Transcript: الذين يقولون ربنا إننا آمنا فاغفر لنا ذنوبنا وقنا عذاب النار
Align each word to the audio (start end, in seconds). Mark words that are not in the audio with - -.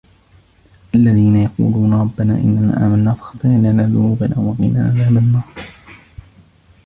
الذين 0.95 1.35
يقولون 1.35 1.93
ربنا 1.93 2.33
إننا 2.33 2.85
آمنا 2.87 3.13
فاغفر 3.13 3.49
لنا 3.49 3.85
ذنوبنا 3.87 4.39
وقنا 4.39 4.83
عذاب 4.85 5.17
النار 5.17 5.43